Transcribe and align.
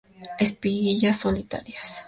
Espiguillas 0.39 1.17
solitarias. 1.17 1.99